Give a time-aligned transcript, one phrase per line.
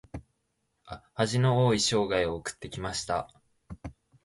[1.13, 3.29] 恥の多い生涯を送ってきました。